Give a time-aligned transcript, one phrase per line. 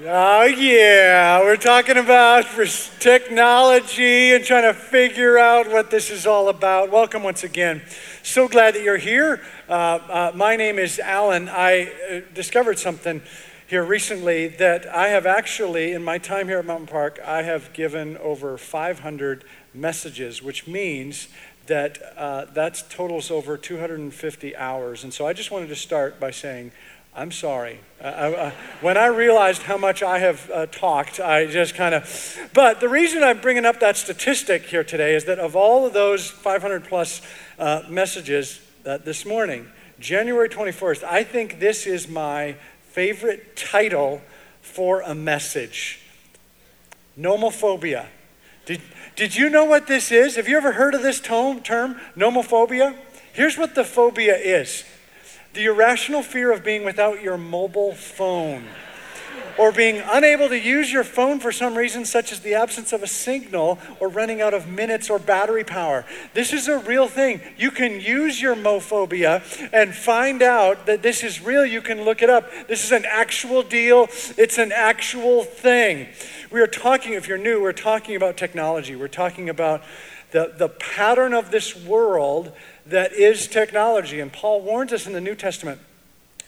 [0.00, 1.40] Oh, yeah.
[1.40, 2.46] We're talking about
[2.98, 6.90] technology and trying to figure out what this is all about.
[6.90, 7.82] Welcome once again.
[8.22, 9.42] So glad that you're here.
[9.68, 11.46] Uh, uh, my name is Alan.
[11.46, 13.20] I uh, discovered something
[13.66, 17.70] here recently that I have actually, in my time here at Mountain Park, I have
[17.74, 21.28] given over 500 messages, which means
[21.66, 25.04] that uh, that totals over 250 hours.
[25.04, 26.72] And so I just wanted to start by saying,
[27.14, 27.78] I'm sorry.
[28.00, 28.50] Uh, uh,
[28.80, 32.50] when I realized how much I have uh, talked, I just kind of.
[32.54, 35.92] But the reason I'm bringing up that statistic here today is that of all of
[35.92, 37.20] those 500 plus
[37.58, 39.68] uh, messages uh, this morning,
[40.00, 44.22] January 21st, I think this is my favorite title
[44.62, 46.00] for a message
[47.18, 48.06] Nomophobia.
[48.64, 48.80] Did,
[49.16, 50.36] did you know what this is?
[50.36, 51.60] Have you ever heard of this term,
[52.16, 52.96] nomophobia?
[53.34, 54.84] Here's what the phobia is
[55.54, 58.64] the irrational fear of being without your mobile phone
[59.58, 63.02] or being unable to use your phone for some reason, such as the absence of
[63.02, 66.04] a signal or running out of minutes or battery power.
[66.34, 67.40] This is a real thing.
[67.58, 71.66] You can use your mophobia and find out that this is real.
[71.66, 72.50] You can look it up.
[72.66, 76.08] This is an actual deal, it's an actual thing.
[76.50, 78.96] We are talking, if you're new, we're talking about technology.
[78.96, 79.82] We're talking about
[80.30, 82.52] the, the pattern of this world
[82.86, 84.20] that is technology.
[84.20, 85.80] And Paul warns us in the New Testament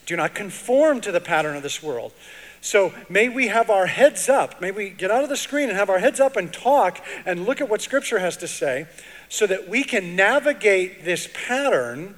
[0.06, 2.12] do not conform to the pattern of this world.
[2.60, 4.60] So may we have our heads up.
[4.60, 7.44] May we get out of the screen and have our heads up and talk and
[7.44, 8.86] look at what Scripture has to say
[9.28, 12.14] so that we can navigate this pattern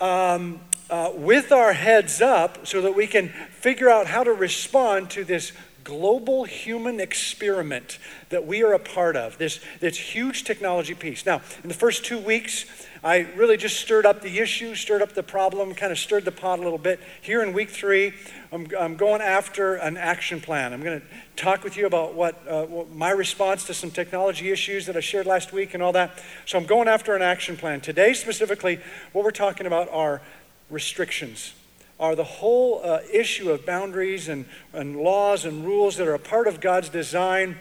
[0.00, 5.10] um, uh, with our heads up so that we can figure out how to respond
[5.10, 5.52] to this
[5.84, 11.26] global human experiment that we are a part of, this, this huge technology piece.
[11.26, 12.64] Now, in the first two weeks,
[13.02, 16.32] I really just stirred up the issue, stirred up the problem, kind of stirred the
[16.32, 17.00] pot a little bit.
[17.22, 18.12] Here in week three,
[18.52, 20.72] I'm, I'm going after an action plan.
[20.72, 24.50] I'm going to talk with you about what, uh, what, my response to some technology
[24.50, 26.22] issues that I shared last week and all that.
[26.44, 27.80] So I'm going after an action plan.
[27.80, 28.80] Today, specifically,
[29.12, 30.20] what we're talking about are
[30.68, 31.54] restrictions
[32.00, 36.18] are the whole uh, issue of boundaries and, and laws and rules that are a
[36.18, 37.56] part of God's design.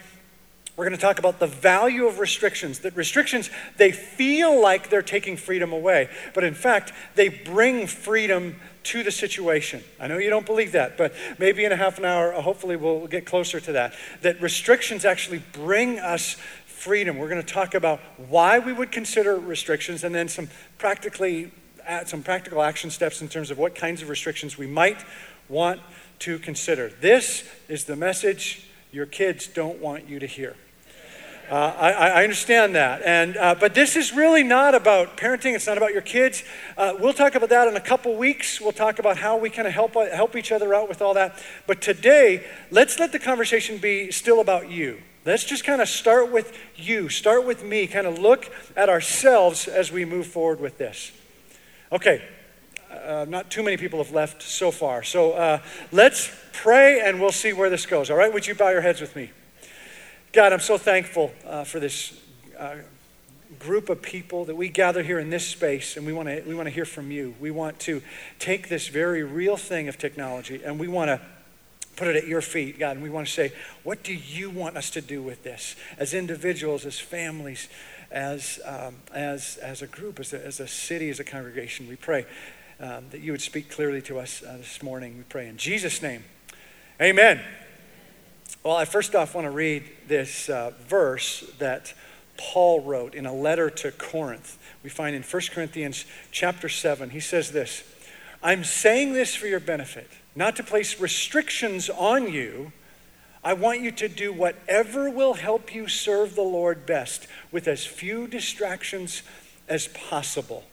[0.77, 2.79] We're going to talk about the value of restrictions.
[2.79, 8.55] That restrictions, they feel like they're taking freedom away, but in fact, they bring freedom
[8.83, 9.83] to the situation.
[9.99, 12.77] I know you don't believe that, but maybe in a half an hour, uh, hopefully,
[12.77, 13.93] we'll get closer to that.
[14.21, 17.17] That restrictions actually bring us freedom.
[17.17, 21.51] We're going to talk about why we would consider restrictions and then some practically
[22.05, 25.03] some practical action steps in terms of what kinds of restrictions we might
[25.47, 25.81] want
[26.19, 26.89] to consider.
[26.89, 30.55] This is the message your kids don't want you to hear.
[31.49, 33.01] Uh, I, I, understand that.
[33.01, 35.55] And, uh, but this is really not about parenting.
[35.55, 36.43] It's not about your kids.
[36.77, 38.61] Uh, we'll talk about that in a couple weeks.
[38.61, 41.43] We'll talk about how we kind of help, help each other out with all that.
[41.65, 45.01] But today, let's let the conversation be still about you.
[45.25, 49.67] Let's just kind of start with you, start with me, kind of look at ourselves
[49.67, 51.11] as we move forward with this.
[51.91, 52.21] Okay,
[52.91, 55.01] uh, not too many people have left so far.
[55.01, 55.59] So uh,
[55.91, 58.11] let's pray and we'll see where this goes.
[58.11, 59.31] All right, would you bow your heads with me?
[60.31, 62.21] God, I'm so thankful uh, for this
[62.59, 62.75] uh,
[63.57, 66.53] group of people that we gather here in this space, and we want to we
[66.53, 67.33] want to hear from you.
[67.39, 68.03] We want to
[68.37, 71.19] take this very real thing of technology, and we want to
[71.95, 73.51] put it at your feet, God, and we want to say,
[73.83, 77.67] what do you want us to do with this as individuals, as families?
[78.11, 81.87] As, um, as, as a group, as a, as a city, as a congregation.
[81.87, 82.25] We pray
[82.79, 85.17] um, that you would speak clearly to us uh, this morning.
[85.17, 86.23] We pray in Jesus' name.
[87.01, 87.41] Amen.
[88.63, 91.93] Well, I first off want to read this uh, verse that
[92.37, 94.57] Paul wrote in a letter to Corinth.
[94.83, 97.11] We find in 1 Corinthians chapter 7.
[97.11, 97.83] He says this
[98.41, 102.71] I'm saying this for your benefit, not to place restrictions on you
[103.43, 107.85] I want you to do whatever will help you serve the Lord best with as
[107.85, 109.23] few distractions
[109.67, 110.65] as possible.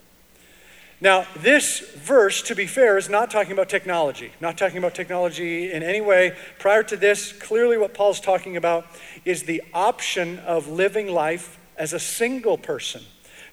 [1.01, 5.71] Now, this verse, to be fair, is not talking about technology, not talking about technology
[5.71, 6.35] in any way.
[6.59, 8.87] Prior to this, clearly what Paul's talking about
[9.25, 13.03] is the option of living life as a single person,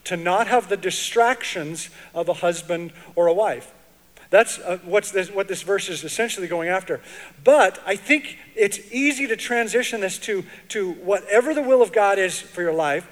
[0.06, 3.74] to not have the distractions of a husband or a wife.
[4.33, 4.80] That's uh,
[5.13, 7.01] this, what this verse is essentially going after.
[7.44, 12.18] But I think it's easy to transition this to, to whatever the will of God
[12.18, 13.07] is for your life.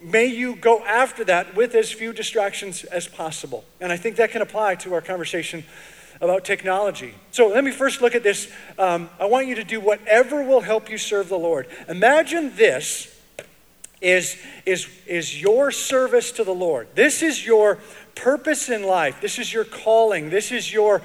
[0.00, 3.66] May you go after that with as few distractions as possible.
[3.78, 5.64] And I think that can apply to our conversation
[6.22, 7.12] about technology.
[7.30, 8.50] So let me first look at this.
[8.78, 11.66] Um, I want you to do whatever will help you serve the Lord.
[11.90, 13.14] Imagine this
[14.00, 16.88] is, is, is your service to the Lord.
[16.94, 17.80] This is your
[18.14, 19.20] purpose in life.
[19.20, 20.30] This is your calling.
[20.30, 21.02] This is your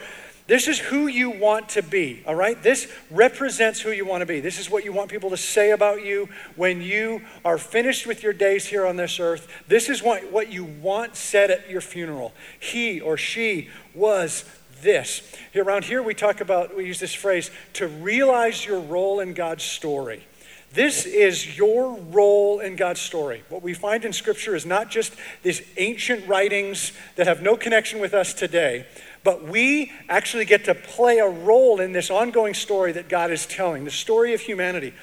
[0.48, 2.60] This is who you want to be, all right?
[2.64, 4.40] This represents who you want to be.
[4.40, 8.24] This is what you want people to say about you when you are finished with
[8.24, 9.48] your days here on this earth.
[9.68, 12.34] This is what, what you want said at your funeral.
[12.60, 14.44] He or she was
[14.82, 15.22] this.
[15.56, 19.64] Around here, we talk about, we use this phrase, to realize your role in God's
[19.64, 20.24] story.
[20.72, 23.44] This is your role in God's story.
[23.50, 28.00] What we find in Scripture is not just these ancient writings that have no connection
[28.00, 28.86] with us today,
[29.24, 33.48] but we actually get to play a role in this ongoing story that God is
[33.48, 34.94] telling, the story of humanity.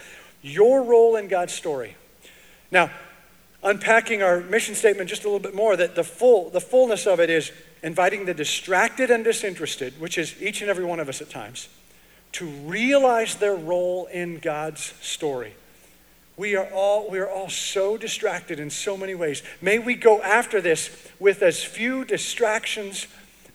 [0.41, 1.97] Your role in God's story.
[2.71, 2.91] Now,
[3.65, 7.19] unpacking our mission statement just a little bit more, that the full the fullness of
[7.19, 7.51] it is
[7.83, 11.69] inviting the distracted and disinterested, which is each and every one of us at times
[12.33, 15.55] to realize their role in God's story.
[16.37, 19.43] We are all we are all so distracted in so many ways.
[19.63, 23.07] May we go after this with as few distractions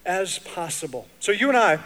[0.03, 1.07] as possible.
[1.19, 1.79] So you and I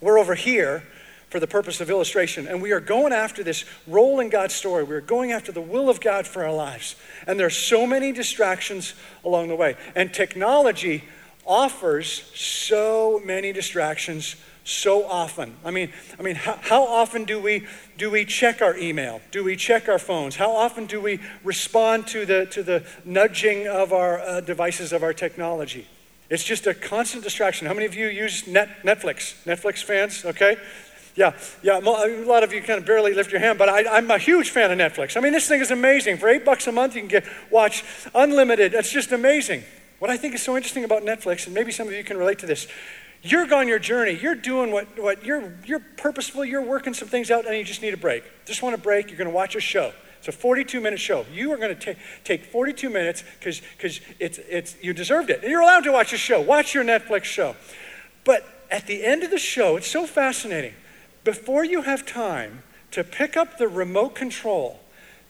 [0.00, 0.84] we're over here
[1.30, 4.84] for the purpose of illustration and we are going after this role in God's story.
[4.84, 6.94] We're going after the will of God for our lives.
[7.26, 8.94] And there are so many distractions
[9.24, 9.76] along the way.
[9.96, 11.04] And technology
[11.46, 14.36] offers so many distractions
[14.68, 15.54] so often.
[15.64, 17.66] I mean, I mean, how, how, often do we
[17.96, 19.20] do we check our email?
[19.30, 20.36] Do we check our phones?
[20.36, 25.02] How often do we respond to the to the nudging of our uh, devices of
[25.02, 25.86] our technology?
[26.28, 27.66] It's just a constant distraction.
[27.66, 29.42] How many of you use Net, Netflix?
[29.44, 30.26] Netflix fans?
[30.26, 30.56] Okay.
[31.16, 31.32] Yeah,
[31.62, 31.78] yeah.
[31.78, 34.50] A lot of you kind of barely lift your hand, but I, I'm a huge
[34.50, 35.16] fan of Netflix.
[35.16, 36.18] I mean, this thing is amazing.
[36.18, 37.82] For eight bucks a month, you can get watch
[38.14, 38.74] unlimited.
[38.74, 39.64] It's just amazing.
[39.98, 42.38] What I think is so interesting about Netflix, and maybe some of you can relate
[42.40, 42.68] to this,
[43.22, 44.18] you're on your journey.
[44.20, 46.44] You're doing what, what you're, you're purposeful.
[46.44, 48.24] You're working some things out, and you just need a break.
[48.44, 49.08] Just want a break.
[49.08, 49.92] You're going to watch a show.
[50.18, 51.24] It's a 42 minute show.
[51.32, 53.60] You are going to take, take 42 minutes because
[54.18, 55.42] it's, it's, you deserved it.
[55.42, 56.40] And you're allowed to watch a show.
[56.40, 57.54] Watch your Netflix show.
[58.24, 60.74] But at the end of the show, it's so fascinating.
[61.24, 64.80] Before you have time to pick up the remote control,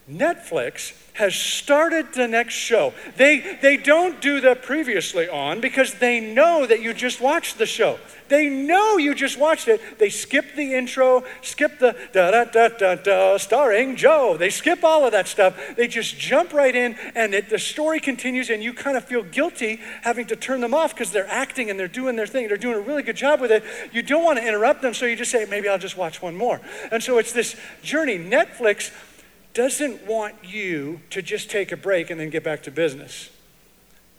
[0.09, 2.93] Netflix has started the next show.
[3.17, 7.65] They, they don't do the previously on because they know that you just watched the
[7.65, 7.99] show.
[8.29, 9.81] They know you just watched it.
[9.97, 14.37] They skip the intro, skip the da da da da da, starring Joe.
[14.37, 15.75] They skip all of that stuff.
[15.75, 19.23] They just jump right in, and it, the story continues, and you kind of feel
[19.23, 22.47] guilty having to turn them off because they're acting and they're doing their thing.
[22.47, 23.63] They're doing a really good job with it.
[23.91, 26.35] You don't want to interrupt them, so you just say, maybe I'll just watch one
[26.35, 26.61] more.
[26.91, 28.19] And so it's this journey.
[28.19, 28.91] Netflix
[29.59, 33.29] doesn't want you to just take a break and then get back to business.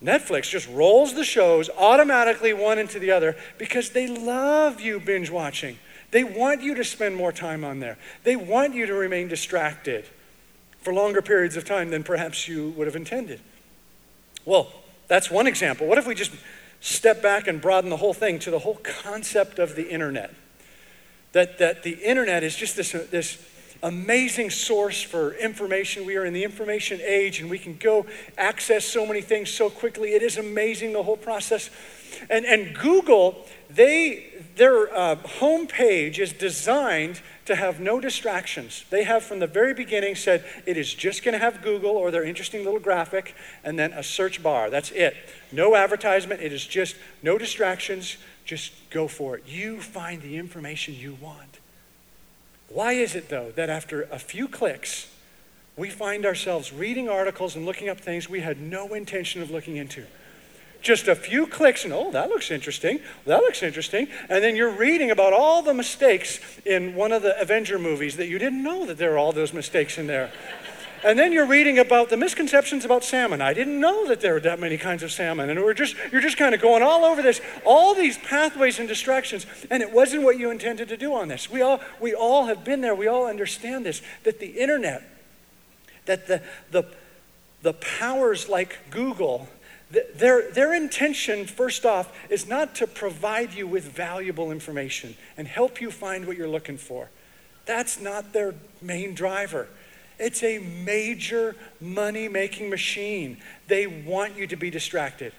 [0.04, 5.30] Netflix just rolls the shows automatically one into the other because they love you binge
[5.30, 5.78] watching.
[6.10, 7.96] They want you to spend more time on there.
[8.22, 10.04] They want you to remain distracted
[10.82, 13.40] for longer periods of time than perhaps you would have intended.
[14.44, 14.70] Well,
[15.08, 15.86] that's one example.
[15.86, 16.32] What if we just
[16.80, 20.34] step back and broaden the whole thing to the whole concept of the internet?
[21.32, 23.36] That, that the internet is just this, this
[23.82, 26.04] amazing source for information.
[26.04, 28.06] We are in the information age and we can go
[28.36, 30.10] access so many things so quickly.
[30.10, 31.70] It is amazing, the whole process.
[32.28, 38.84] And, and Google, they, their uh, homepage is designed to have no distractions.
[38.90, 42.10] They have from the very beginning said it is just going to have Google or
[42.10, 43.34] their interesting little graphic
[43.64, 44.70] and then a search bar.
[44.70, 45.16] That's it.
[45.50, 46.42] No advertisement.
[46.42, 48.18] It is just no distractions.
[48.44, 49.44] Just go for it.
[49.46, 51.49] You find the information you want.
[52.70, 55.12] Why is it, though, that after a few clicks,
[55.76, 59.76] we find ourselves reading articles and looking up things we had no intention of looking
[59.76, 60.04] into?
[60.80, 63.00] Just a few clicks, and oh, that looks interesting.
[63.26, 64.06] That looks interesting.
[64.28, 68.28] And then you're reading about all the mistakes in one of the Avenger movies that
[68.28, 70.30] you didn't know that there are all those mistakes in there.
[71.02, 73.40] And then you're reading about the misconceptions about salmon.
[73.40, 75.48] I didn't know that there were that many kinds of salmon.
[75.48, 78.86] And we're just, you're just kind of going all over this, all these pathways and
[78.86, 79.46] distractions.
[79.70, 81.50] And it wasn't what you intended to do on this.
[81.50, 82.94] We all, we all have been there.
[82.94, 85.02] We all understand this that the internet,
[86.04, 86.84] that the, the,
[87.62, 89.48] the powers like Google,
[89.90, 95.80] their, their intention, first off, is not to provide you with valuable information and help
[95.80, 97.08] you find what you're looking for.
[97.64, 99.68] That's not their main driver.
[100.20, 103.38] It's a major money making machine.
[103.68, 105.32] They want you to be distracted.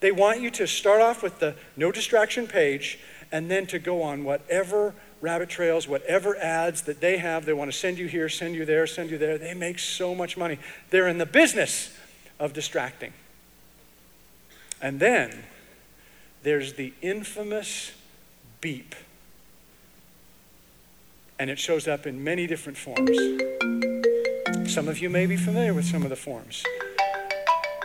[0.00, 2.98] They want you to start off with the no distraction page
[3.30, 7.44] and then to go on whatever rabbit trails, whatever ads that they have.
[7.44, 9.38] They want to send you here, send you there, send you there.
[9.38, 10.58] They make so much money.
[10.90, 11.96] They're in the business
[12.40, 13.12] of distracting.
[14.82, 15.44] And then
[16.42, 17.92] there's the infamous
[18.60, 18.94] beep.
[21.38, 23.85] And it shows up in many different forms.
[24.68, 26.64] Some of you may be familiar with some of the forms.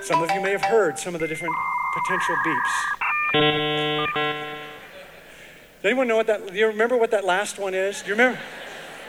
[0.02, 1.56] Some of you may have heard some of the different
[1.94, 4.14] potential beeps.
[5.82, 8.02] Does anyone know what that, do you remember what that last one is?
[8.02, 8.40] Do you remember?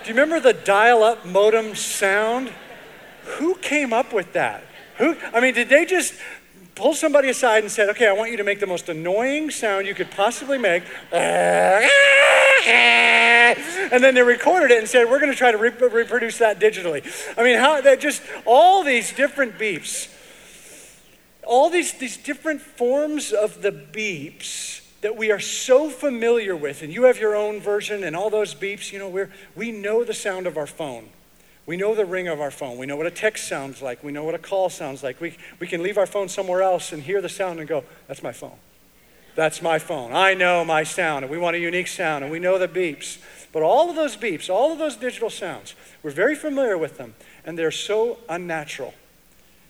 [0.03, 2.53] Do you remember the dial up modem sound?
[3.39, 4.65] Who came up with that?
[4.99, 6.15] Who, I mean, did they just
[6.75, 9.87] pull somebody aside and said, okay, I want you to make the most annoying sound
[9.87, 10.83] you could possibly make.
[13.93, 16.59] And then they recorded it and said, we're going to try to re- reproduce that
[16.59, 17.05] digitally.
[17.37, 20.09] I mean, how that just all these different beeps,
[21.45, 26.91] all these, these different forms of the beeps that we are so familiar with, and
[26.91, 30.15] you have your own version and all those beeps, you know, we're, we know the
[30.15, 31.09] sound of our phone.
[31.67, 32.79] We know the ring of our phone.
[32.79, 34.03] We know what a text sounds like.
[34.03, 35.21] We know what a call sounds like.
[35.21, 38.23] We, we can leave our phone somewhere else and hear the sound and go, that's
[38.23, 38.57] my phone.
[39.35, 40.13] That's my phone.
[40.13, 43.19] I know my sound, and we want a unique sound, and we know the beeps.
[43.53, 47.15] But all of those beeps, all of those digital sounds, we're very familiar with them,
[47.45, 48.95] and they're so unnatural.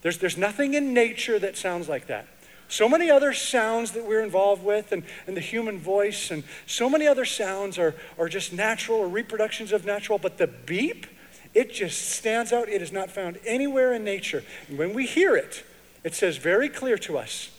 [0.02, 2.26] There's, there's nothing in nature that sounds like that.
[2.69, 6.88] So many other sounds that we're involved with, and, and the human voice, and so
[6.88, 11.07] many other sounds are, are just natural or reproductions of natural, but the beep,
[11.54, 12.69] it just stands out.
[12.69, 14.42] It is not found anywhere in nature.
[14.69, 15.64] And when we hear it,
[16.02, 17.50] it says very clear to us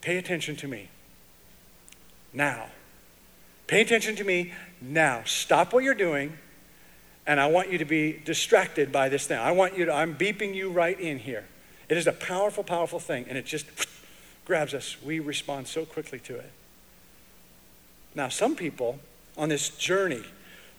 [0.00, 0.88] pay attention to me
[2.38, 2.68] now.
[3.66, 5.22] Pay attention to me now.
[5.26, 6.38] Stop what you're doing,
[7.26, 9.38] and I want you to be distracted by this thing.
[9.38, 11.44] I want you to, I'm beeping you right in here.
[11.90, 13.66] It is a powerful, powerful thing, and it just
[14.46, 14.96] grabs us.
[15.02, 16.50] We respond so quickly to it.
[18.14, 19.00] Now, some people
[19.36, 20.22] on this journey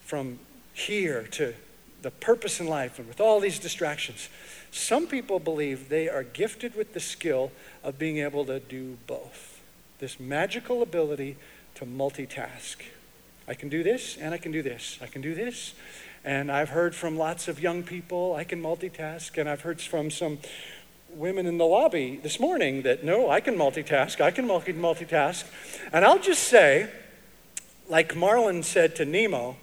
[0.01, 0.39] from
[0.73, 1.53] here to
[2.01, 4.29] the purpose in life and with all these distractions.
[4.71, 7.51] Some people believe they are gifted with the skill
[7.83, 9.48] of being able to do both.
[9.99, 11.37] This magical ability
[11.75, 12.77] to multitask.
[13.47, 14.97] I can do this and I can do this.
[15.01, 15.73] I can do this.
[16.23, 19.37] And I've heard from lots of young people, I can multitask.
[19.37, 20.39] And I've heard from some
[21.09, 24.21] women in the lobby this morning that no, I can multitask.
[24.21, 25.45] I can multitask.
[25.91, 26.89] And I'll just say,
[27.89, 29.57] like Marlin said to Nemo,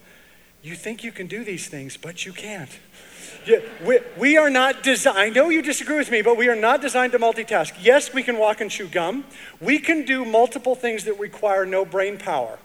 [0.62, 2.78] you think you can do these things, but you can't.
[3.84, 6.80] We, we are not designed, I know you disagree with me, but we are not
[6.80, 7.74] designed to multitask.
[7.80, 9.24] Yes, we can walk and chew gum.
[9.60, 12.58] We can do multiple things that require no brain power.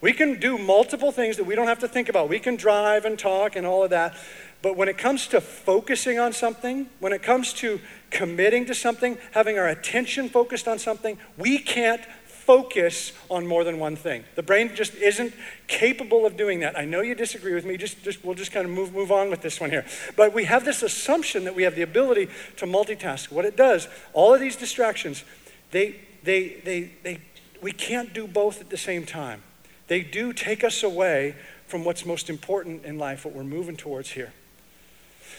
[0.00, 2.28] We can do multiple things that we don't have to think about.
[2.28, 4.14] We can drive and talk and all of that.
[4.62, 7.80] But when it comes to focusing on something, when it comes to
[8.10, 12.02] committing to something, having our attention focused on something, we can't
[12.48, 14.24] focus on more than one thing.
[14.34, 15.34] The brain just isn't
[15.66, 16.78] capable of doing that.
[16.78, 17.76] I know you disagree with me.
[17.76, 19.84] Just, just we'll just kind of move, move on with this one here.
[20.16, 23.30] But we have this assumption that we have the ability to multitask.
[23.30, 25.24] What it does, all of these distractions,
[25.72, 27.20] they, they, they, they,
[27.60, 29.42] we can't do both at the same time.
[29.88, 31.36] They do take us away
[31.66, 34.32] from what's most important in life, what we're moving towards here.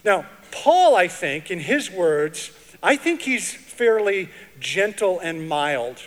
[0.06, 2.52] Now, Paul, I think, in his words,
[2.84, 5.98] I think he's fairly gentle and mild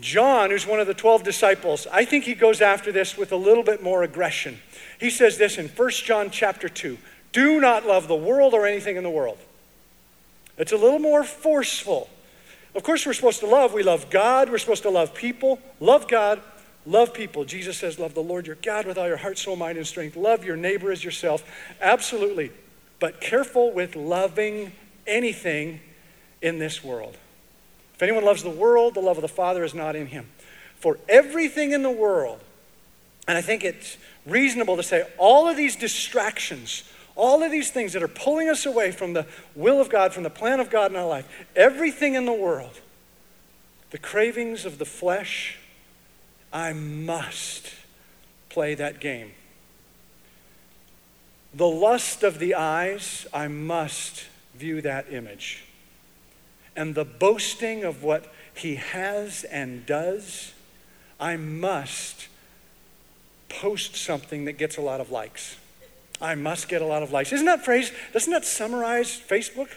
[0.00, 3.36] John, who's one of the 12 disciples, I think he goes after this with a
[3.36, 4.58] little bit more aggression.
[4.98, 6.98] He says this in 1 John chapter 2
[7.32, 9.38] Do not love the world or anything in the world.
[10.56, 12.08] It's a little more forceful.
[12.74, 13.72] Of course, we're supposed to love.
[13.72, 14.50] We love God.
[14.50, 15.60] We're supposed to love people.
[15.78, 16.40] Love God.
[16.86, 17.44] Love people.
[17.44, 20.16] Jesus says, Love the Lord your God with all your heart, soul, mind, and strength.
[20.16, 21.44] Love your neighbor as yourself.
[21.80, 22.50] Absolutely.
[22.98, 24.72] But careful with loving
[25.06, 25.80] anything
[26.42, 27.16] in this world.
[27.94, 30.26] If anyone loves the world, the love of the Father is not in him.
[30.76, 32.40] For everything in the world,
[33.28, 33.96] and I think it's
[34.26, 36.82] reasonable to say all of these distractions,
[37.14, 40.24] all of these things that are pulling us away from the will of God, from
[40.24, 42.80] the plan of God in our life, everything in the world,
[43.90, 45.58] the cravings of the flesh,
[46.52, 47.72] I must
[48.48, 49.32] play that game.
[51.54, 55.62] The lust of the eyes, I must view that image
[56.76, 60.52] and the boasting of what he has and does,
[61.20, 62.28] I must
[63.48, 65.56] post something that gets a lot of likes.
[66.20, 67.32] I must get a lot of likes.
[67.32, 69.68] Isn't that phrase, doesn't that summarize Facebook?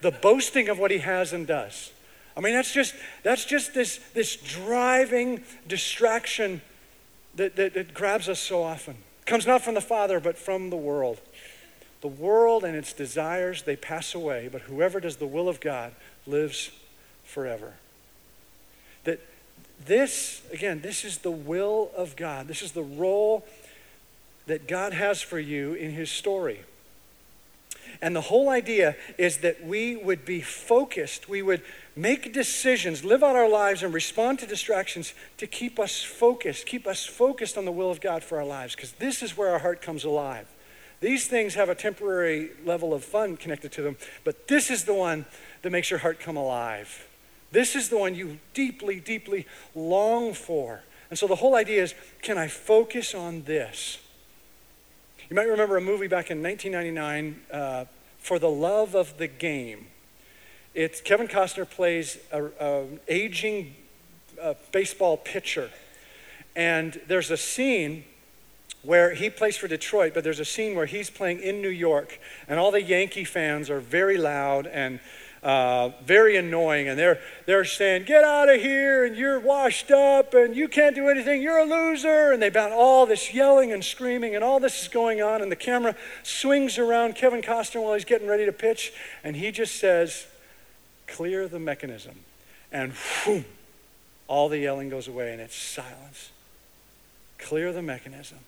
[0.00, 1.92] The boasting of what he has and does.
[2.36, 6.60] I mean, that's just, that's just this, this driving distraction
[7.36, 8.96] that, that, that grabs us so often.
[9.20, 11.20] It comes not from the Father, but from the world.
[12.00, 15.94] The world and its desires, they pass away, but whoever does the will of God
[16.26, 16.70] lives
[17.24, 17.74] forever.
[19.04, 19.20] That
[19.86, 22.48] this, again, this is the will of God.
[22.48, 23.44] This is the role
[24.46, 26.60] that God has for you in His story.
[28.02, 31.62] And the whole idea is that we would be focused, we would
[31.96, 36.86] make decisions, live out our lives, and respond to distractions to keep us focused, keep
[36.86, 39.60] us focused on the will of God for our lives, because this is where our
[39.60, 40.46] heart comes alive.
[41.00, 44.94] These things have a temporary level of fun connected to them, but this is the
[44.94, 45.26] one
[45.64, 47.08] that makes your heart come alive.
[47.50, 50.82] This is the one you deeply, deeply long for.
[51.08, 53.98] And so the whole idea is can I focus on this?
[55.30, 57.84] You might remember a movie back in 1999, uh,
[58.18, 59.86] For the Love of the Game.
[60.74, 63.74] It's Kevin Costner plays an aging
[64.40, 65.70] uh, baseball pitcher.
[66.54, 68.04] And there's a scene
[68.82, 72.20] where he plays for Detroit, but there's a scene where he's playing in New York,
[72.48, 75.00] and all the Yankee fans are very loud and
[75.44, 80.32] uh, very annoying, and they're they're saying, "Get out of here!" and "You're washed up!"
[80.32, 81.42] and "You can't do anything!
[81.42, 84.88] You're a loser!" and they've got all this yelling and screaming, and all this is
[84.88, 88.94] going on, and the camera swings around Kevin Costner while he's getting ready to pitch,
[89.22, 90.26] and he just says,
[91.06, 92.20] "Clear the mechanism,"
[92.72, 92.94] and
[94.26, 96.30] all the yelling goes away, and it's silence.
[97.36, 98.38] Clear the mechanism.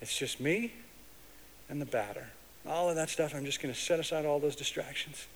[0.00, 0.72] It's just me
[1.68, 2.28] and the batter.
[2.64, 5.26] All of that stuff, I'm just going to set aside all those distractions.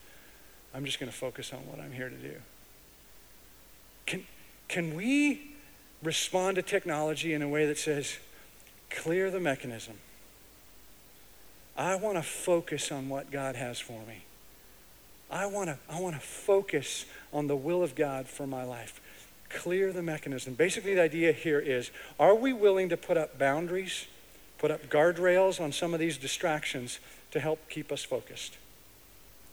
[0.74, 2.34] I'm just going to focus on what I'm here to do.
[4.06, 4.24] Can,
[4.68, 5.54] can we
[6.02, 8.18] respond to technology in a way that says,
[8.90, 9.94] clear the mechanism?
[11.76, 14.24] I want to focus on what God has for me.
[15.30, 19.00] I want to I want to focus on the will of God for my life.
[19.50, 20.54] Clear the mechanism.
[20.54, 24.06] Basically the idea here is are we willing to put up boundaries,
[24.58, 26.98] put up guardrails on some of these distractions
[27.30, 28.56] to help keep us focused?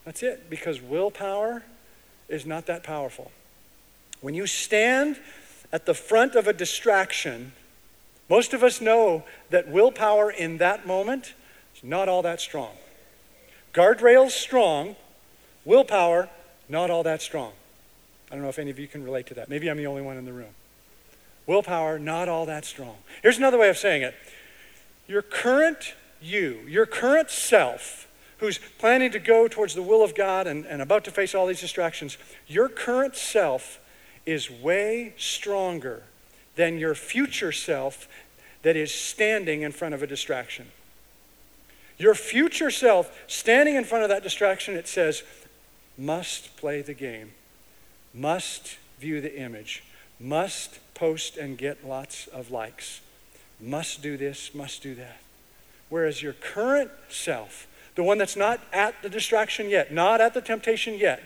[0.05, 1.63] That's it, because willpower
[2.29, 3.31] is not that powerful.
[4.21, 5.19] When you stand
[5.73, 7.51] at the front of a distraction,
[8.29, 11.33] most of us know that willpower in that moment
[11.75, 12.71] is not all that strong.
[13.73, 14.95] Guardrails strong,
[15.65, 16.29] willpower
[16.69, 17.51] not all that strong.
[18.31, 19.49] I don't know if any of you can relate to that.
[19.49, 20.53] Maybe I'm the only one in the room.
[21.45, 22.95] Willpower not all that strong.
[23.21, 24.15] Here's another way of saying it.
[25.07, 30.47] Your current you, your current self who's planning to go towards the will of God
[30.47, 33.79] and, and about to face all these distractions, your current self
[34.25, 36.03] is way stronger
[36.55, 38.07] than your future self
[38.63, 40.67] that is standing in front of a distraction.
[41.97, 45.23] Your future self standing in front of that distraction, it says,
[45.97, 47.31] must play the game,
[48.13, 49.83] must view the image,
[50.19, 53.01] must post and get lots of likes,
[53.61, 55.19] must do this, must do that.
[55.89, 60.41] Whereas your current self, the one that's not at the distraction yet, not at the
[60.41, 61.23] temptation yet.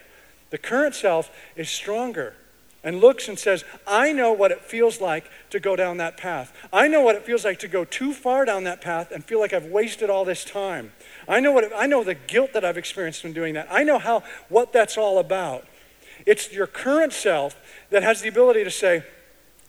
[0.51, 2.35] The current self is stronger
[2.83, 6.55] and looks and says, I know what it feels like to go down that path.
[6.71, 9.39] I know what it feels like to go too far down that path and feel
[9.39, 10.93] like I've wasted all this time.
[11.27, 13.67] I know, what it, I know the guilt that I've experienced from doing that.
[13.69, 15.67] I know how, what that's all about.
[16.25, 17.55] It's your current self
[17.89, 19.03] that has the ability to say,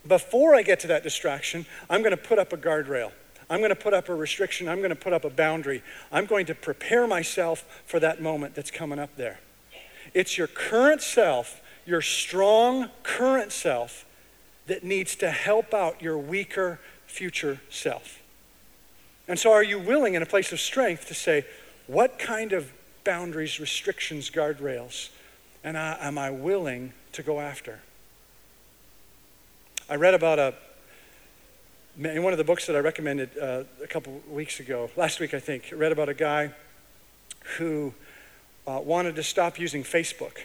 [0.07, 3.11] before I get to that distraction, I'm going to put up a guardrail.
[3.51, 4.69] I'm going to put up a restriction.
[4.69, 5.83] I'm going to put up a boundary.
[6.09, 9.41] I'm going to prepare myself for that moment that's coming up there.
[10.13, 14.05] It's your current self, your strong current self,
[14.67, 18.21] that needs to help out your weaker future self.
[19.27, 21.45] And so, are you willing in a place of strength to say,
[21.87, 22.71] what kind of
[23.03, 25.09] boundaries, restrictions, guardrails,
[25.61, 27.81] and am I willing to go after?
[29.89, 30.53] I read about a
[31.97, 35.33] in one of the books that I recommended uh, a couple weeks ago, last week
[35.33, 36.51] I think, read about a guy
[37.57, 37.93] who
[38.67, 40.37] uh, wanted to stop using Facebook.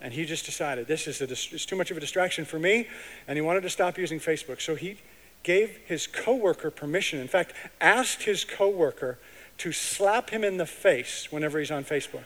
[0.00, 2.86] And he just decided this is it's too much of a distraction for me,
[3.28, 4.60] and he wanted to stop using Facebook.
[4.60, 4.98] So he
[5.42, 7.18] gave his coworker permission.
[7.18, 9.18] In fact, asked his coworker
[9.58, 12.24] to slap him in the face whenever he's on Facebook.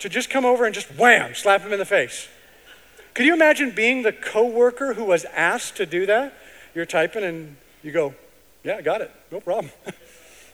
[0.00, 2.26] to just come over and just wham, slap him in the face.
[3.14, 6.32] Could you imagine being the coworker who was asked to do that?
[6.74, 8.14] You're typing and you go,
[8.64, 9.10] yeah, I got it.
[9.30, 9.72] No problem.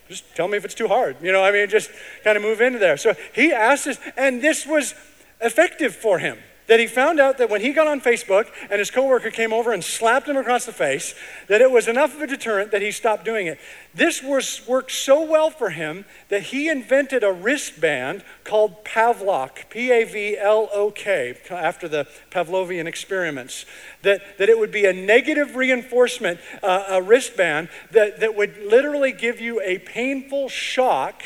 [0.09, 1.17] just tell me if it's too hard.
[1.21, 1.91] You know, I mean, just
[2.23, 2.97] kind of move into there.
[2.97, 4.95] So he asked this, and this was
[5.41, 8.91] effective for him that he found out that when he got on Facebook and his
[8.91, 11.15] coworker came over and slapped him across the face,
[11.49, 13.59] that it was enough of a deterrent that he stopped doing it.
[13.95, 19.91] This was, worked so well for him that he invented a wristband called Pavlok, P
[19.91, 23.65] A V L O K, after the Pavlovian experiments,
[24.03, 29.13] that, that it would be a negative reinforcement, uh, a wristband that, that would literally
[29.13, 31.23] give you a painful shock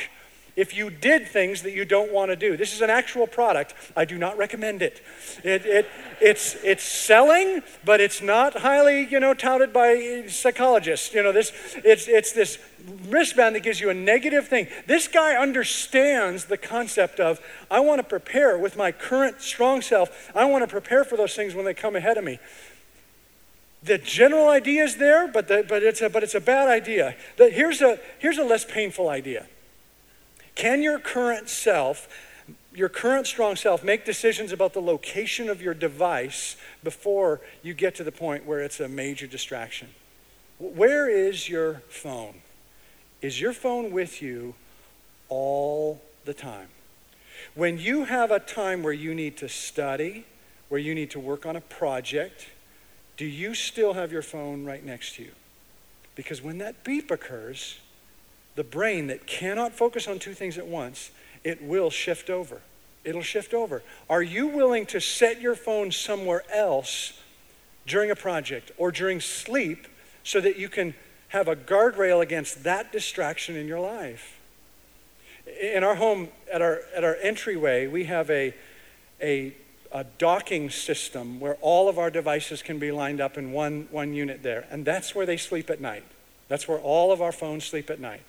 [0.56, 2.56] if you did things that you don't want to do.
[2.56, 3.74] This is an actual product.
[3.96, 5.00] I do not recommend it.
[5.44, 5.86] It, it,
[6.20, 11.14] it's, it's selling, but it's not highly, you know, touted by psychologists.
[11.14, 12.58] You know, this, it's, it's this
[13.08, 14.68] wristband that gives you a negative thing.
[14.86, 20.30] This guy understands the concept of, I want to prepare with my current strong self,
[20.34, 22.38] I want to prepare for those things when they come ahead of me.
[23.82, 27.14] The general idea is there, but, the, but, it's a, but it's a bad idea.
[27.38, 29.46] The, here's, a, here's a less painful idea.
[30.60, 32.06] Can your current self
[32.72, 37.96] your current strong self, make decisions about the location of your device before you get
[37.96, 39.88] to the point where it's a major distraction.
[40.58, 42.34] Where is your phone?
[43.22, 44.54] Is your phone with you
[45.28, 46.68] all the time?
[47.54, 50.26] When you have a time where you need to study,
[50.68, 52.46] where you need to work on a project,
[53.16, 55.32] do you still have your phone right next to you?
[56.14, 57.78] Because when that beep occurs,
[58.60, 61.12] the brain that cannot focus on two things at once,
[61.44, 62.60] it will shift over.
[63.04, 63.82] It'll shift over.
[64.10, 67.18] Are you willing to set your phone somewhere else
[67.86, 69.86] during a project or during sleep
[70.24, 70.92] so that you can
[71.28, 74.38] have a guardrail against that distraction in your life?
[75.58, 78.52] In our home, at our, at our entryway, we have a,
[79.22, 79.54] a,
[79.90, 84.12] a docking system where all of our devices can be lined up in one, one
[84.12, 84.66] unit there.
[84.70, 86.04] And that's where they sleep at night.
[86.48, 88.20] That's where all of our phones sleep at night.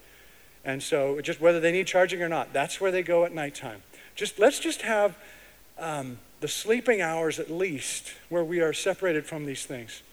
[0.63, 3.82] And so, just whether they need charging or not, that's where they go at nighttime.
[4.15, 5.17] Just let's just have
[5.80, 10.04] um, the sleeping hours at least where we are separated from these things.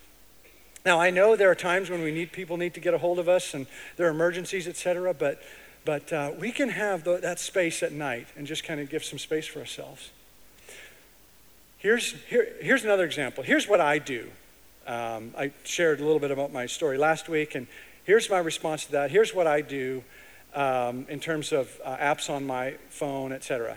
[0.86, 3.18] Now, I know there are times when we need people need to get a hold
[3.18, 5.12] of us, and there are emergencies, etc.
[5.12, 5.42] But
[5.88, 9.02] but uh, we can have the, that space at night and just kind of give
[9.02, 10.10] some space for ourselves.
[11.78, 13.42] Here's, here, here's another example.
[13.42, 14.28] Here's what I do.
[14.86, 17.66] Um, I shared a little bit about my story last week, and
[18.04, 19.10] here's my response to that.
[19.10, 20.04] Here's what I do
[20.54, 23.76] um, in terms of uh, apps on my phone, etc.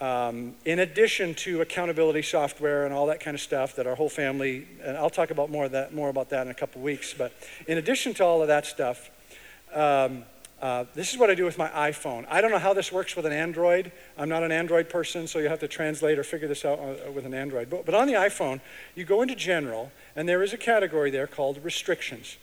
[0.00, 4.08] Um, in addition to accountability software and all that kind of stuff that our whole
[4.08, 7.32] family, and I'll talk about more, that, more about that in a couple weeks, but
[7.68, 9.10] in addition to all of that stuff,
[9.72, 10.24] um,
[10.60, 12.26] uh, this is what I do with my iPhone.
[12.28, 13.92] I don't know how this works with an Android.
[14.16, 17.12] I'm not an Android person, so you have to translate or figure this out uh,
[17.12, 17.68] with an Android.
[17.68, 18.60] But, but on the iPhone,
[18.94, 22.38] you go into General, and there is a category there called Restrictions.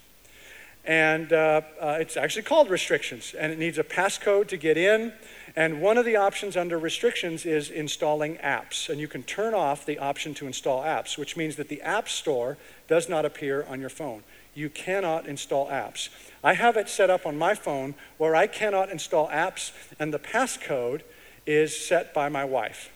[0.83, 5.13] And uh, uh, it's actually called Restrictions, and it needs a passcode to get in.
[5.55, 8.89] And one of the options under Restrictions is installing apps.
[8.89, 12.09] And you can turn off the option to install apps, which means that the App
[12.09, 16.09] Store does not appear on your phone you cannot install apps.
[16.43, 20.19] I have it set up on my phone where I cannot install apps, and the
[20.19, 21.01] passcode
[21.45, 22.91] is set by my wife.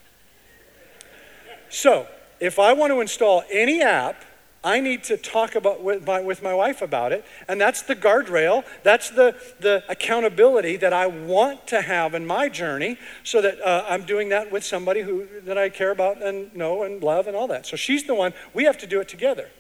[1.70, 2.08] So,
[2.40, 4.24] if I want to install any app,
[4.66, 7.96] I need to talk about with my, with my wife about it, and that's the
[7.96, 8.66] guardrail.
[8.82, 13.86] That's the, the accountability that I want to have in my journey, so that uh,
[13.88, 17.36] I'm doing that with somebody who that I care about and know and love and
[17.36, 17.68] all that.
[17.68, 18.34] So she's the one.
[18.56, 19.52] We have to do it together.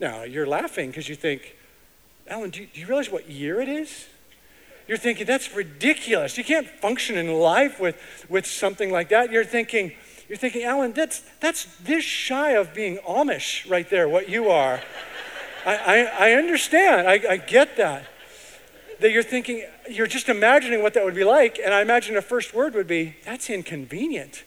[0.00, 1.56] Now, you're laughing because you think,
[2.26, 4.08] Alan, do you, do you realize what year it is?
[4.88, 6.36] You're thinking, that's ridiculous.
[6.36, 7.96] You can't function in life with,
[8.28, 9.30] with something like that.
[9.30, 9.92] You're thinking,
[10.28, 14.80] you're thinking, Alan, that's, that's this shy of being Amish right there, what you are.
[15.64, 17.08] I, I, I, understand.
[17.08, 18.06] I, I get that.
[19.00, 21.58] That you're thinking, you're just imagining what that would be like.
[21.62, 24.44] And I imagine the first word would be, that's inconvenient.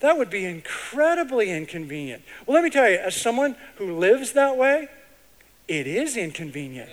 [0.00, 2.22] That would be incredibly inconvenient.
[2.46, 4.88] Well, let me tell you, as someone who lives that way,
[5.66, 6.90] it is inconvenient.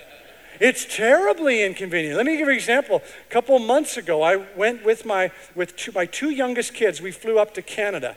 [0.60, 2.16] It's terribly inconvenient.
[2.16, 3.02] Let me give you an example.
[3.28, 7.02] A couple months ago, I went with my with two, my two youngest kids.
[7.02, 8.16] We flew up to Canada,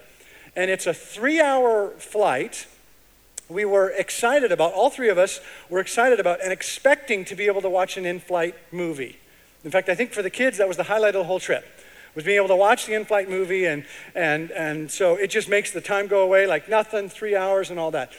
[0.54, 2.66] and it's a three-hour flight.
[3.48, 7.46] We were excited about all three of us were excited about and expecting to be
[7.46, 9.18] able to watch an in-flight movie.
[9.64, 11.64] In fact, I think for the kids that was the highlight of the whole trip
[12.14, 15.70] was being able to watch the in-flight movie and, and, and so it just makes
[15.70, 18.10] the time go away like nothing, three hours and all that.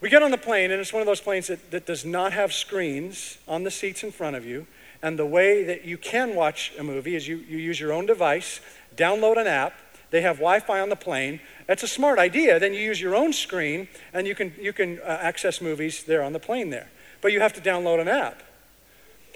[0.00, 2.32] We get on the plane and it's one of those planes that, that does not
[2.32, 4.66] have screens on the seats in front of you.
[5.02, 8.06] And the way that you can watch a movie is you, you use your own
[8.06, 8.60] device,
[8.96, 9.74] download an app,
[10.10, 11.40] they have Wi-Fi on the plane.
[11.66, 12.58] That's a smart idea.
[12.58, 16.22] Then you use your own screen and you can, you can uh, access movies there
[16.22, 16.88] on the plane there.
[17.20, 18.42] But you have to download an app.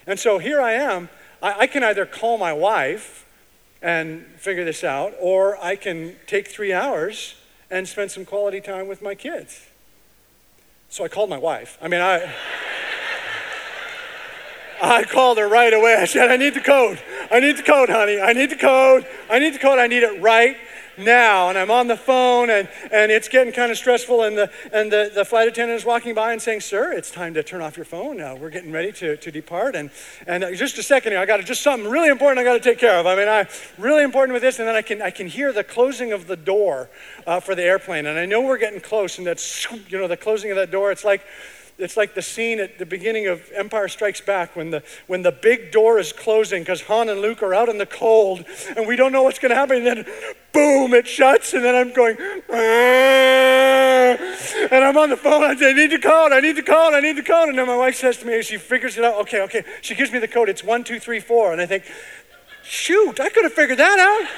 [0.07, 1.09] And so here I am.
[1.43, 3.27] I, I can either call my wife
[3.83, 7.35] and figure this out, or I can take three hours
[7.71, 9.70] and spend some quality time with my kids.
[10.91, 11.79] So I called my wife.
[11.81, 12.35] I mean, I.
[14.83, 15.95] I called her right away.
[15.95, 17.01] I said, I need the code.
[17.31, 18.19] I need the code, honey.
[18.19, 19.07] I need the code.
[19.29, 19.79] I need the code.
[19.79, 20.57] I need it right
[21.05, 21.49] now.
[21.49, 24.23] And I'm on the phone and, and it's getting kind of stressful.
[24.23, 27.35] And, the, and the, the flight attendant is walking by and saying, Sir, it's time
[27.35, 28.37] to turn off your phone now.
[28.37, 29.75] We're getting ready to, to depart.
[29.75, 29.91] And,
[30.27, 32.61] and uh, just a second here, I got just something really important I got to
[32.61, 33.07] take care of.
[33.07, 33.47] I mean, I'm
[33.79, 34.59] really important with this.
[34.59, 36.91] And then I can, I can hear the closing of the door
[37.27, 38.07] uh, for the airplane.
[38.07, 39.19] And I know we're getting close.
[39.19, 41.23] And that's, you know, the closing of that door, it's like,
[41.81, 45.33] it's like the scene at the beginning of Empire Strikes Back when the, when the
[45.33, 48.45] big door is closing because Han and Luke are out in the cold
[48.77, 49.79] and we don't know what's going to happen.
[49.79, 50.05] And then,
[50.53, 51.55] boom, it shuts.
[51.55, 52.17] And then I'm going,
[52.51, 53.51] Aah!
[54.71, 55.45] and I'm on the phone.
[55.45, 56.33] I say, I need the code.
[56.33, 56.95] I need the code.
[56.95, 57.49] I need the code.
[57.49, 59.21] And then my wife says to me, she figures it out.
[59.23, 59.65] Okay, okay.
[59.83, 60.49] She gives me the code.
[60.49, 61.53] It's one, two, three, four.
[61.53, 61.85] And I think,
[62.63, 64.29] shoot, I could have figured that out.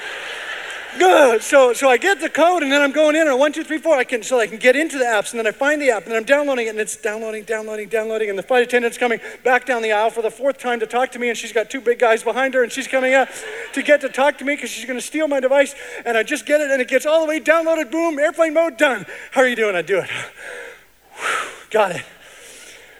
[0.97, 1.41] Good.
[1.41, 3.79] So, so I get the code and then I'm going in and one, two, three,
[3.79, 3.95] four.
[3.95, 6.03] I can so I can get into the apps and then I find the app
[6.03, 9.19] and then I'm downloading it and it's downloading, downloading, downloading and the flight attendant's coming
[9.43, 11.69] back down the aisle for the fourth time to talk to me and she's got
[11.69, 13.27] two big guys behind her and she's coming out
[13.73, 15.73] to get to talk to me because she's going to steal my device
[16.05, 17.91] and I just get it and it gets all the way downloaded.
[17.91, 19.05] Boom, airplane mode done.
[19.31, 19.75] How are you doing?
[19.75, 20.09] I do it.
[21.71, 22.03] got it.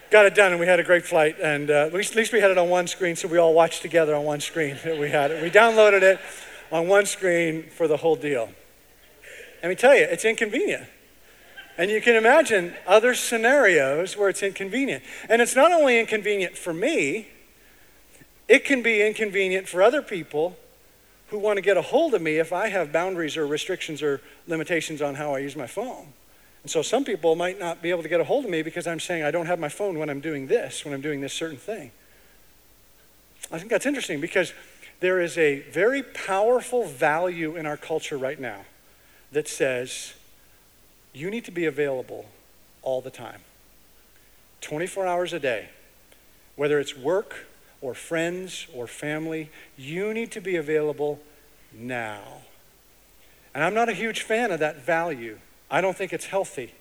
[0.09, 2.33] Got it done and we had a great flight and uh, at, least, at least
[2.33, 4.77] we had it on one screen so we all watched together on one screen.
[4.83, 5.43] We had it.
[5.43, 6.19] We downloaded it
[6.73, 8.49] on one screen for the whole deal.
[9.61, 10.87] Let me tell you, it's inconvenient.
[11.77, 15.03] And you can imagine other scenarios where it's inconvenient.
[15.29, 17.29] And it's not only inconvenient for me,
[18.47, 20.57] it can be inconvenient for other people
[21.27, 24.19] who want to get a hold of me if I have boundaries or restrictions or
[24.47, 26.07] limitations on how I use my phone.
[26.63, 28.87] And so some people might not be able to get a hold of me because
[28.87, 31.33] I'm saying I don't have my phone when I'm doing this, when I'm doing this
[31.33, 31.91] certain thing.
[33.51, 34.53] I think that's interesting because
[35.03, 38.61] there is a very powerful value in our culture right now
[39.33, 40.13] that says
[41.11, 42.25] you need to be available
[42.83, 43.41] all the time
[44.61, 45.67] 24 hours a day.
[46.55, 47.47] Whether it's work
[47.81, 51.19] or friends or family, you need to be available
[51.73, 52.21] now.
[53.53, 55.37] And I'm not a huge fan of that value.
[55.69, 56.73] I don't think it's healthy.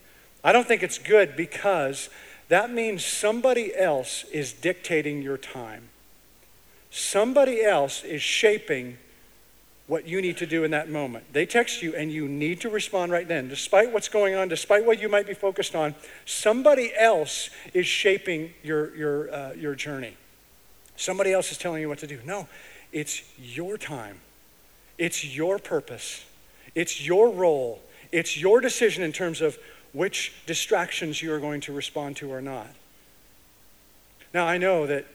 [0.45, 2.09] I don't think it's good because
[2.49, 5.89] that means somebody else is dictating your time.
[6.93, 8.99] Somebody else is shaping
[9.87, 11.25] what you need to do in that moment.
[11.33, 13.49] They text you and you need to respond right then.
[13.49, 15.95] Despite what's going on, despite what you might be focused on,
[16.27, 20.19] somebody else is shaping your, your, uh, your journey.
[20.95, 22.21] Somebody else is telling you what to do.
[22.27, 22.47] No,
[22.93, 24.21] it's your time,
[24.99, 26.27] it's your purpose,
[26.75, 27.81] it's your role,
[28.13, 29.59] it's your decision in terms of
[29.95, 32.69] which distractions you are going to respond to or not.
[34.35, 35.07] Now, I know that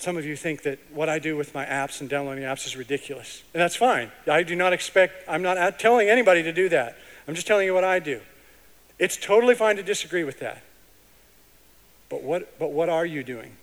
[0.00, 2.74] some of you think that what I do with my apps and downloading apps is
[2.74, 3.42] ridiculous.
[3.52, 4.10] And that's fine.
[4.26, 6.96] I do not expect, I'm not telling anybody to do that.
[7.28, 8.22] I'm just telling you what I do.
[8.98, 10.62] It's totally fine to disagree with that.
[12.08, 13.58] But what, but what are you doing?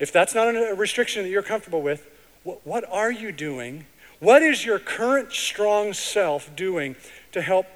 [0.00, 2.10] If that's not a restriction that you're comfortable with,
[2.42, 3.86] what, what are you doing?
[4.18, 6.96] What is your current strong self doing
[7.30, 7.66] to help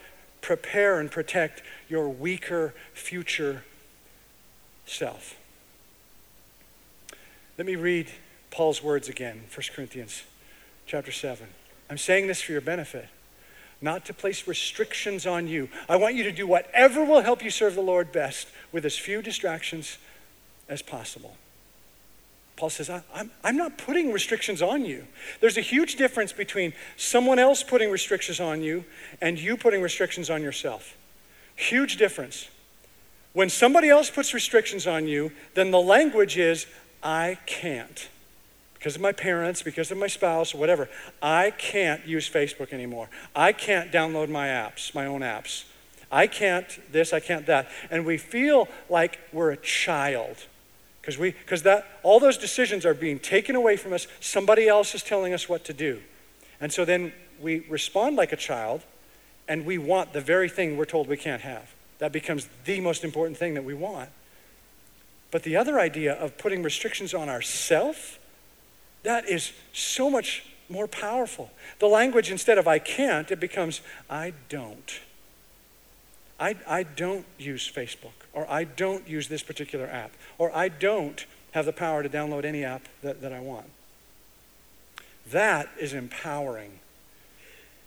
[0.41, 3.63] prepare and protect your weaker future
[4.85, 5.37] self?
[7.59, 8.11] Let me read
[8.51, 10.25] Paul's words again, 1 Corinthians
[10.85, 11.47] chapter 7.
[11.88, 13.09] I'm saying this for your benefit,
[13.81, 15.71] not to place restrictions on you.
[15.88, 18.99] I want you to do whatever will help you serve the Lord best with as
[18.99, 19.97] few distractions
[20.69, 21.37] as possible.
[22.57, 25.07] Paul says, I'm, I'm not putting restrictions on you.
[25.40, 28.85] There's a huge difference between someone else putting restrictions on you
[29.23, 30.95] and you putting restrictions on yourself.
[31.55, 32.49] Huge difference.
[33.33, 36.66] When somebody else puts restrictions on you, then the language is,
[37.03, 38.09] I can't.
[38.75, 40.89] Because of my parents, because of my spouse, whatever,
[41.21, 43.09] I can't use Facebook anymore.
[43.35, 45.65] I can't download my apps, my own apps.
[46.11, 47.69] I can't this, I can't that.
[47.91, 50.37] And we feel like we're a child.
[51.01, 54.07] Because we because that all those decisions are being taken away from us.
[54.21, 56.01] Somebody else is telling us what to do.
[56.61, 58.83] And so then we respond like a child
[59.49, 61.73] and we want the very thing we're told we can't have.
[61.99, 64.11] That becomes the most important thing that we want.
[65.37, 68.18] But the other idea of putting restrictions on ourself,
[69.03, 71.51] that is so much more powerful.
[71.79, 74.99] The language, instead of I can't, it becomes I don't.
[76.40, 81.27] I, I don't use Facebook, or I don't use this particular app, or I don't
[81.51, 83.66] have the power to download any app that, that I want.
[85.31, 86.79] That is empowering.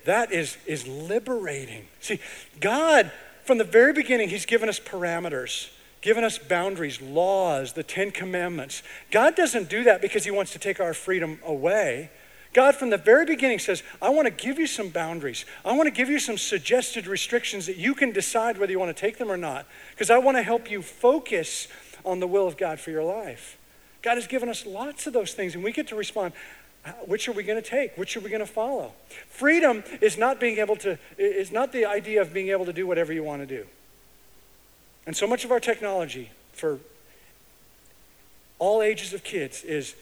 [0.06, 1.88] That is, is liberating.
[2.00, 2.20] See,
[2.60, 3.12] God,
[3.44, 5.70] from the very beginning, He's given us parameters
[6.02, 8.84] given us boundaries, laws, the Ten Commandments.
[9.12, 12.10] God doesn't do that because He wants to take our freedom away.
[12.54, 15.46] God, from the very beginning, says, I want to give you some boundaries.
[15.64, 18.96] I want to give you some suggested restrictions that you can decide whether you want
[18.96, 21.68] to take them or not, because I want to help you focus
[22.04, 23.58] on the will of God for your life.
[24.02, 26.34] God has given us lots of those things, and we get to respond.
[27.06, 27.98] Which are we going to take?
[27.98, 28.94] Which are we going to follow?
[29.28, 32.88] Freedom is not being able to, is not the idea of being able to do
[32.88, 33.68] whatever you want to do.
[35.10, 36.78] And so much of our technology for
[38.60, 39.96] all ages of kids is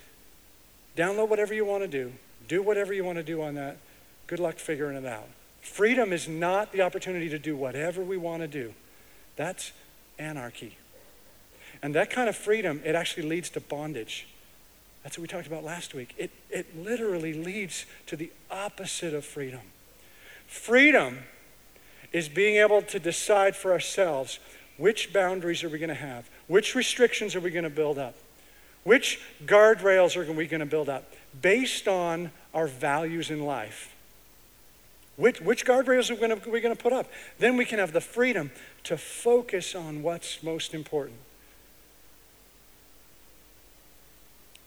[0.98, 2.12] download whatever you want to do,
[2.50, 3.78] do whatever you want to do on that.
[4.28, 5.30] Good luck figuring it out.
[5.62, 8.74] Freedom is not the opportunity to do whatever we want to do.
[9.38, 9.72] That's
[10.20, 10.76] anarchy.
[11.82, 14.28] And that kind of freedom, it actually leads to bondage.
[15.04, 16.16] That's what we talked about last week.
[16.18, 19.62] It, it literally leads to the opposite of freedom.
[20.48, 21.20] Freedom
[22.12, 24.40] is being able to decide for ourselves
[24.78, 26.30] which boundaries are we going to have?
[26.48, 28.16] Which restrictions are we going to build up?
[28.84, 31.12] Which guardrails are we going to build up?
[31.42, 33.94] Based on our values in life.
[35.18, 36.16] Which, which guardrails are
[36.50, 37.08] we going, to, put up?
[37.40, 38.52] Then we can have the freedom
[38.84, 41.18] to focus on what's most important.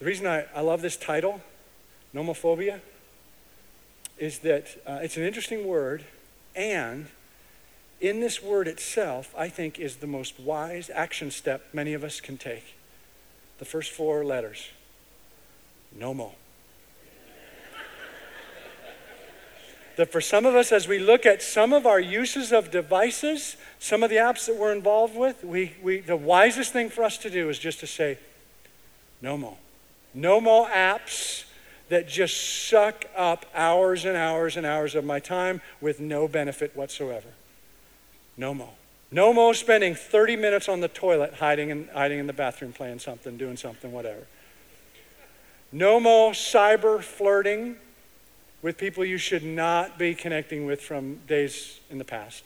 [0.01, 1.41] The reason I, I love this title,
[2.15, 2.81] nomophobia,
[4.19, 6.05] is that uh, it's an interesting word,
[6.57, 7.07] and
[8.01, 12.21] in this word itself, I think, is the most wise action step many of us
[12.21, 12.75] can take.
[13.59, 14.71] The first four letters
[15.99, 16.33] Nomo.
[19.97, 23.57] that for some of us, as we look at some of our uses of devices,
[23.79, 27.19] some of the apps that we're involved with, we, we, the wisest thing for us
[27.19, 28.17] to do is just to say,
[29.21, 29.59] no more.
[30.15, 31.45] No more apps
[31.91, 36.75] that just suck up hours and hours and hours of my time with no benefit
[36.75, 37.29] whatsoever.
[38.41, 38.73] No more.
[39.13, 42.99] No more spending 30 minutes on the toilet hiding in, hiding in the bathroom playing
[42.99, 44.23] something, doing something, whatever.
[45.71, 47.77] No more cyber flirting
[48.63, 52.43] with people you should not be connecting with from days in the past.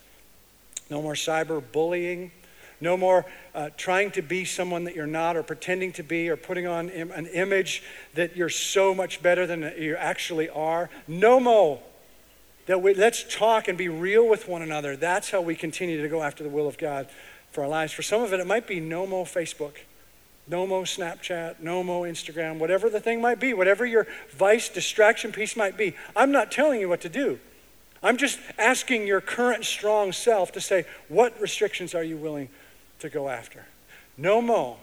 [0.91, 2.33] No more cyber bullying.
[2.81, 6.37] No more uh, trying to be someone that you're not or pretending to be or
[6.37, 10.91] putting on Im- an image that you're so much better than you actually are.
[11.07, 11.81] No more.
[12.67, 14.97] That we, let's talk and be real with one another.
[14.97, 17.09] That's how we continue to go after the will of God
[17.51, 17.93] for our lives.
[17.93, 19.75] For some of it, it might be no more Facebook.
[20.47, 25.33] No more Snapchat, no more Instagram, whatever the thing might be, whatever your vice distraction
[25.33, 25.97] piece might be.
[26.15, 27.39] I'm not telling you what to do.
[28.03, 32.51] I'm just asking your current strong self to say, what restrictions are you willing
[33.01, 33.65] to go after?
[34.19, 34.77] No more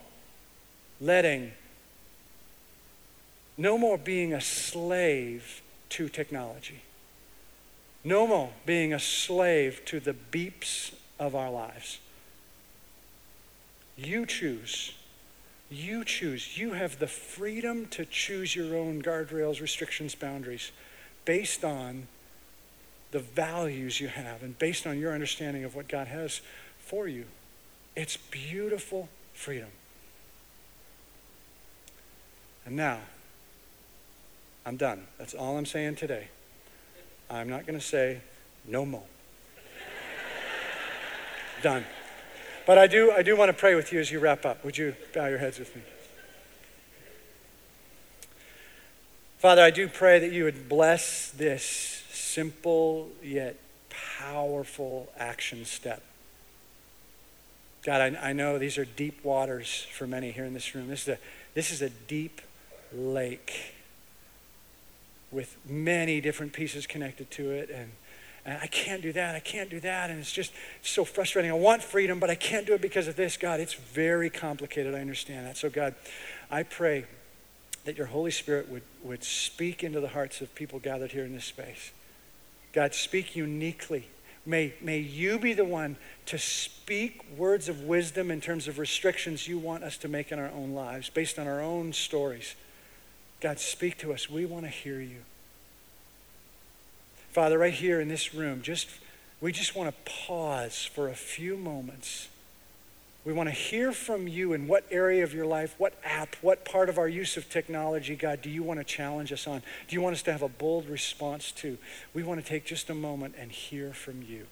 [1.00, 1.52] letting,
[3.58, 6.82] no more being a slave to technology.
[8.04, 12.00] No more being a slave to the beeps of our lives.
[13.96, 14.94] You choose
[15.72, 16.58] you choose.
[16.58, 20.72] You have the freedom to choose your own guardrails, restrictions, boundaries
[21.24, 22.08] based on
[23.12, 26.42] the values you have and based on your understanding of what God has
[26.80, 27.26] for you.
[27.96, 29.70] It's beautiful freedom.
[32.66, 33.00] And now,
[34.66, 35.08] I'm done.
[35.18, 36.28] That's all I'm saying today.
[37.32, 38.20] I'm not going to say
[38.68, 39.04] no more.
[41.64, 41.86] done.
[42.68, 44.66] But I do, I do want to pray with you as you wrap up.
[44.66, 45.82] Would you bow your heads with me?
[49.40, 51.64] Father, I do pray that you would bless this
[52.12, 53.58] simple yet
[53.90, 56.04] powerful action step.
[57.84, 60.88] God, I, I, know these are deep waters for many here in this room.
[60.88, 61.18] This is a,
[61.56, 62.42] this is a deep
[62.94, 63.74] lake
[65.32, 67.70] with many different pieces connected to it.
[67.70, 67.92] And
[68.46, 69.36] and I can't do that.
[69.36, 70.10] I can't do that.
[70.10, 71.52] And it's just so frustrating.
[71.52, 73.38] I want freedom, but I can't do it because of this.
[73.38, 74.96] God, it's very complicated.
[74.96, 75.58] I understand that.
[75.58, 75.94] So, God,
[76.50, 77.06] I pray
[77.86, 81.34] that your Holy Spirit would, would speak into the hearts of people gathered here in
[81.34, 81.92] this space.
[82.74, 84.08] God, speak uniquely.
[84.44, 89.48] May, may you be the one to speak words of wisdom in terms of restrictions
[89.48, 92.56] you want us to make in our own lives based on our own stories.
[93.42, 94.30] God, speak to us.
[94.30, 95.22] We want to hear you.
[97.32, 98.88] Father, right here in this room, just
[99.40, 102.28] we just want to pause for a few moments.
[103.24, 106.66] We want to hear from you in what area of your life, what app, what
[106.66, 109.62] part of our use of technology, God, do you want to challenge us on?
[109.88, 111.78] Do you want us to have a bold response to?
[112.14, 114.48] We want to take just a moment and hear from you.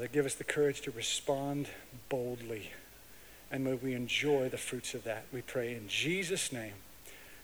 [0.00, 1.68] Father, give us the courage to respond
[2.08, 2.70] boldly.
[3.50, 5.26] And may we enjoy the fruits of that.
[5.30, 6.72] We pray in Jesus' name.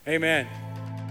[0.09, 1.06] Amen.